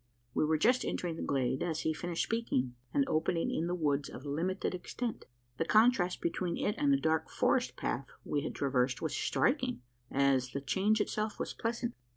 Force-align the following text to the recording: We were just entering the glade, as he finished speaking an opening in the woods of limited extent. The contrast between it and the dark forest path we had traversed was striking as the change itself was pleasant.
We 0.33 0.45
were 0.45 0.57
just 0.57 0.83
entering 0.83 1.15
the 1.15 1.21
glade, 1.21 1.61
as 1.61 1.81
he 1.81 1.93
finished 1.93 2.23
speaking 2.23 2.73
an 2.91 3.03
opening 3.05 3.51
in 3.53 3.67
the 3.67 3.75
woods 3.75 4.09
of 4.09 4.25
limited 4.25 4.73
extent. 4.73 5.25
The 5.57 5.65
contrast 5.65 6.21
between 6.21 6.57
it 6.57 6.73
and 6.79 6.91
the 6.91 6.97
dark 6.97 7.29
forest 7.29 7.75
path 7.77 8.07
we 8.25 8.41
had 8.41 8.55
traversed 8.55 9.03
was 9.03 9.15
striking 9.15 9.83
as 10.09 10.53
the 10.53 10.61
change 10.61 11.01
itself 11.01 11.37
was 11.39 11.53
pleasant. 11.53 11.93